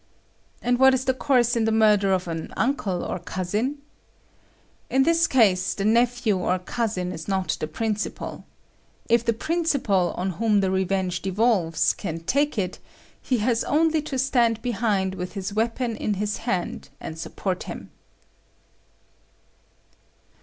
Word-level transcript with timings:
'And 0.63 0.79
what 0.79 0.95
is 0.95 1.05
the 1.05 1.13
course 1.13 1.55
in 1.55 1.65
the 1.65 1.71
murder 1.71 2.11
of 2.11 2.27
an 2.27 2.51
uncle 2.57 3.03
or 3.05 3.19
cousin?' 3.19 3.77
'In 4.89 5.03
this 5.03 5.27
case 5.27 5.75
the 5.75 5.85
nephew 5.85 6.37
or 6.39 6.57
cousin 6.57 7.11
is 7.11 7.27
not 7.27 7.55
the 7.59 7.67
principal. 7.67 8.43
If 9.09 9.23
the 9.23 9.31
principal, 9.31 10.15
on 10.17 10.31
whom 10.31 10.61
the 10.61 10.71
revenge 10.71 11.21
devolves, 11.21 11.93
can 11.93 12.21
take 12.21 12.57
it, 12.57 12.79
he 13.21 13.37
has 13.45 13.63
only 13.65 14.01
to 14.01 14.17
stand 14.17 14.63
behind 14.63 15.13
with 15.13 15.33
his 15.33 15.53
weapon 15.53 15.95
in 15.95 16.15
his 16.15 16.37
hand, 16.37 16.89
and 16.99 17.15
support 17.19 17.61
him.'" 17.69 17.91